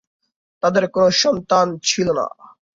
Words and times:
তাদের 0.63 0.83
কোনো 0.93 1.09
সন্তান 1.21 1.67
ছিল 1.83 2.07
না। 2.11 2.25